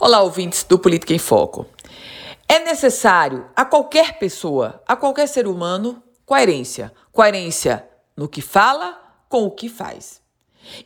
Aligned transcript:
Olá, 0.00 0.22
ouvintes 0.22 0.62
do 0.62 0.78
Política 0.78 1.12
em 1.12 1.18
Foco. 1.18 1.66
É 2.48 2.60
necessário 2.60 3.46
a 3.56 3.64
qualquer 3.64 4.16
pessoa, 4.20 4.80
a 4.86 4.94
qualquer 4.94 5.26
ser 5.26 5.48
humano, 5.48 6.00
coerência. 6.24 6.92
Coerência 7.10 7.84
no 8.16 8.28
que 8.28 8.40
fala 8.40 8.96
com 9.28 9.42
o 9.42 9.50
que 9.50 9.68
faz. 9.68 10.22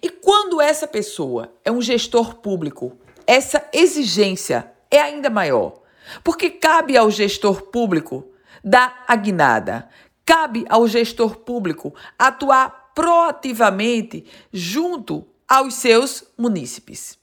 E 0.01 0.09
quando 0.09 0.63
essa 0.63 0.87
pessoa 0.87 1.53
é 1.63 1.71
um 1.71 1.83
gestor 1.83 2.37
público, 2.37 2.97
essa 3.27 3.63
exigência 3.71 4.73
é 4.91 4.99
ainda 4.99 5.29
maior, 5.29 5.83
porque 6.25 6.49
cabe 6.49 6.97
ao 6.97 7.11
gestor 7.11 7.65
público 7.65 8.25
dar 8.65 9.05
a 9.07 9.15
guinada, 9.15 9.91
cabe 10.25 10.65
ao 10.71 10.89
gestor 10.89 11.37
público 11.37 11.95
atuar 12.19 12.93
proativamente 12.95 14.25
junto 14.51 15.29
aos 15.47 15.75
seus 15.75 16.25
munícipes. 16.39 17.21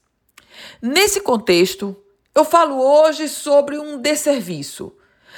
Nesse 0.80 1.20
contexto, 1.20 1.96
eu 2.34 2.44
falo 2.44 2.80
hoje 2.80 3.28
sobre 3.28 3.78
um 3.78 3.98
desserviço, 3.98 4.94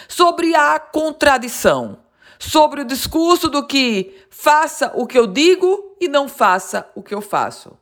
sobre 0.09 0.55
a 0.55 0.79
contradição, 0.79 1.99
sobre 2.39 2.83
o 2.83 2.85
discurso 2.85 3.49
do 3.49 3.67
que 3.67 4.27
faça 4.31 4.93
o 4.95 5.07
que 5.07 5.19
eu 5.19 5.27
digo 5.27 5.97
e 6.01 6.09
não 6.09 6.29
faça 6.29 6.91
o 6.95 7.03
que 7.03 7.15
eu 7.15 7.21
faço. 7.21 7.79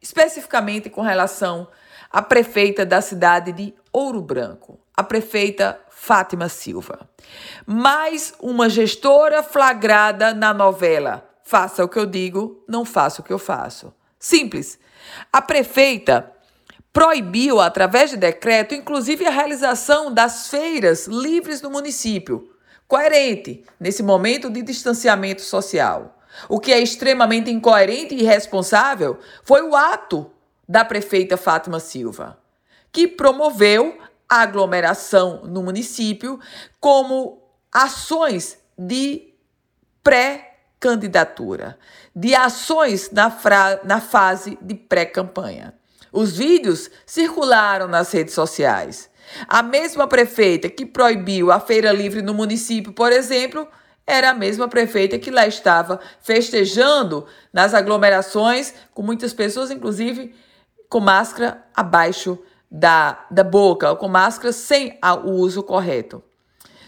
Especificamente 0.00 0.90
com 0.90 1.00
relação 1.00 1.68
à 2.10 2.20
prefeita 2.20 2.84
da 2.84 3.00
cidade 3.00 3.52
de 3.52 3.74
Ouro 3.92 4.20
Branco, 4.20 4.78
a 4.96 5.02
prefeita 5.02 5.80
Fátima 5.88 6.48
Silva. 6.48 7.08
Mais 7.64 8.34
uma 8.40 8.68
gestora 8.68 9.42
flagrada 9.42 10.34
na 10.34 10.52
novela. 10.52 11.28
Faça 11.42 11.84
o 11.84 11.88
que 11.88 11.98
eu 11.98 12.06
digo, 12.06 12.64
não 12.68 12.84
faça 12.84 13.20
o 13.20 13.24
que 13.24 13.32
eu 13.32 13.38
faço. 13.38 13.92
Simples. 14.18 14.78
A 15.32 15.42
prefeita 15.42 16.31
proibiu, 16.92 17.60
através 17.60 18.10
de 18.10 18.16
decreto, 18.16 18.74
inclusive 18.74 19.26
a 19.26 19.30
realização 19.30 20.12
das 20.12 20.48
feiras 20.48 21.06
livres 21.06 21.62
no 21.62 21.70
município. 21.70 22.50
Coerente 22.86 23.64
nesse 23.80 24.02
momento 24.02 24.50
de 24.50 24.62
distanciamento 24.62 25.40
social. 25.40 26.18
O 26.48 26.60
que 26.60 26.72
é 26.72 26.80
extremamente 26.80 27.50
incoerente 27.50 28.14
e 28.14 28.22
irresponsável 28.22 29.18
foi 29.42 29.62
o 29.62 29.74
ato 29.74 30.30
da 30.68 30.84
prefeita 30.84 31.36
Fátima 31.36 31.80
Silva, 31.80 32.38
que 32.90 33.08
promoveu 33.08 33.98
a 34.28 34.42
aglomeração 34.42 35.42
no 35.44 35.62
município 35.62 36.38
como 36.80 37.42
ações 37.70 38.58
de 38.78 39.34
pré-candidatura, 40.02 41.78
de 42.14 42.34
ações 42.34 43.10
na, 43.10 43.34
na 43.84 44.00
fase 44.00 44.58
de 44.60 44.74
pré-campanha. 44.74 45.74
Os 46.12 46.36
vídeos 46.36 46.90
circularam 47.06 47.88
nas 47.88 48.12
redes 48.12 48.34
sociais. 48.34 49.10
A 49.48 49.62
mesma 49.62 50.06
prefeita 50.06 50.68
que 50.68 50.84
proibiu 50.84 51.50
a 51.50 51.58
feira 51.58 51.90
livre 51.90 52.20
no 52.20 52.34
município, 52.34 52.92
por 52.92 53.10
exemplo, 53.10 53.66
era 54.06 54.30
a 54.30 54.34
mesma 54.34 54.68
prefeita 54.68 55.18
que 55.18 55.30
lá 55.30 55.46
estava 55.46 55.98
festejando 56.20 57.24
nas 57.50 57.72
aglomerações, 57.72 58.74
com 58.92 59.02
muitas 59.02 59.32
pessoas, 59.32 59.70
inclusive, 59.70 60.34
com 60.88 61.00
máscara 61.00 61.64
abaixo 61.74 62.38
da, 62.70 63.24
da 63.30 63.42
boca, 63.42 63.96
com 63.96 64.08
máscara 64.08 64.52
sem 64.52 64.98
o 65.24 65.30
uso 65.30 65.62
correto. 65.62 66.22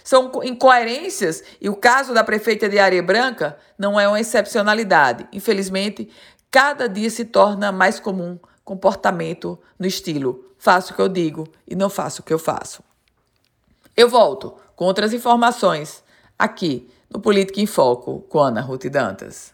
São 0.02 0.30
incoerências 0.42 1.42
e 1.58 1.70
o 1.70 1.76
caso 1.76 2.12
da 2.12 2.22
prefeita 2.22 2.68
de 2.68 2.78
Areia 2.78 3.02
Branca 3.02 3.56
não 3.78 3.98
é 3.98 4.06
uma 4.06 4.20
excepcionalidade. 4.20 5.26
Infelizmente, 5.32 6.10
cada 6.50 6.86
dia 6.86 7.08
se 7.08 7.24
torna 7.24 7.72
mais 7.72 7.98
comum 7.98 8.38
comportamento 8.64 9.58
no 9.78 9.86
estilo 9.86 10.44
faço 10.64 10.92
o 10.92 10.96
que 10.96 11.02
eu 11.02 11.08
digo 11.08 11.46
e 11.68 11.74
não 11.74 11.90
faço 11.90 12.22
o 12.22 12.24
que 12.24 12.32
eu 12.32 12.38
faço. 12.38 12.82
Eu 13.94 14.08
volto 14.08 14.56
com 14.74 14.86
outras 14.86 15.12
informações 15.12 16.02
aqui 16.38 16.88
no 17.10 17.20
Política 17.20 17.60
em 17.60 17.66
Foco 17.66 18.20
com 18.28 18.38
Ana 18.38 18.62
Ruth 18.62 18.86
Dantas. 18.86 19.52